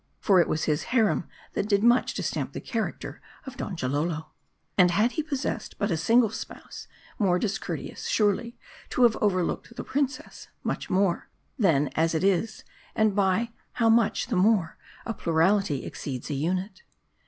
[0.19, 4.29] For it was his harem that did much to stamp the character of Dgnjalolo.
[4.75, 6.87] And had he possessed but a single spouse,
[7.19, 8.57] most discour teous, surely,
[8.89, 11.29] to have overlooked the princess; much more,
[11.59, 12.63] then, as it is;
[12.95, 14.75] and by how much the more,
[15.05, 16.81] a plurality ex ceeds a unit.